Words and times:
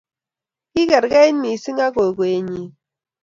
kikerkeit 0.73 1.35
mising 1.41 1.79
ak 1.85 1.93
kokoenyin 1.95 2.67